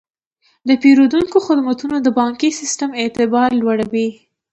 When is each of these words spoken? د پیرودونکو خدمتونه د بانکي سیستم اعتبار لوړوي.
د 0.67 0.69
پیرودونکو 0.81 1.37
خدمتونه 1.47 1.95
د 2.01 2.07
بانکي 2.19 2.49
سیستم 2.59 2.89
اعتبار 3.01 3.49
لوړوي. 3.61 4.09